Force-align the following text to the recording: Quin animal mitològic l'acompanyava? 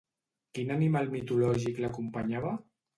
Quin 0.57 0.71
animal 0.77 1.13
mitològic 1.13 1.85
l'acompanyava? 1.87 2.61